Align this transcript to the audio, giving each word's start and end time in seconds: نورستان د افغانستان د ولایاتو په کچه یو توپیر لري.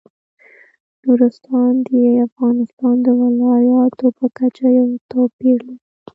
نورستان 1.05 1.71
د 1.87 1.89
افغانستان 2.27 2.95
د 3.05 3.07
ولایاتو 3.21 4.07
په 4.19 4.25
کچه 4.37 4.65
یو 4.77 4.87
توپیر 5.11 5.57
لري. 5.67 5.75